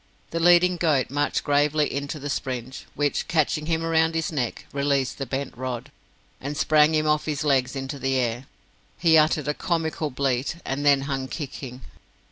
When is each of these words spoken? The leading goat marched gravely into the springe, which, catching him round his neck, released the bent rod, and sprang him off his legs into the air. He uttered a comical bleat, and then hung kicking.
The 0.31 0.39
leading 0.39 0.77
goat 0.77 1.11
marched 1.11 1.43
gravely 1.43 1.93
into 1.93 2.17
the 2.17 2.27
springe, 2.27 2.73
which, 2.95 3.27
catching 3.27 3.67
him 3.67 3.83
round 3.83 4.15
his 4.15 4.31
neck, 4.31 4.65
released 4.73 5.19
the 5.19 5.27
bent 5.27 5.55
rod, 5.55 5.91
and 6.41 6.57
sprang 6.57 6.95
him 6.95 7.05
off 7.05 7.25
his 7.25 7.43
legs 7.43 7.75
into 7.75 7.99
the 7.99 8.15
air. 8.15 8.47
He 8.97 9.15
uttered 9.15 9.47
a 9.47 9.53
comical 9.53 10.09
bleat, 10.09 10.55
and 10.65 10.83
then 10.83 11.01
hung 11.01 11.27
kicking. 11.27 11.81